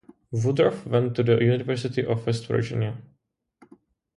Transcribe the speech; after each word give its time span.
Woodruff 0.31 0.83
went 0.87 1.13
to 1.15 1.21
the 1.21 1.37
University 1.43 2.03
of 2.03 2.25
West 2.25 2.47
Virginia. 2.47 2.97